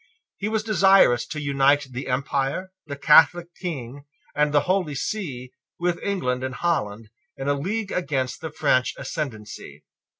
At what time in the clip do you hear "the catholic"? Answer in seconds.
2.87-3.53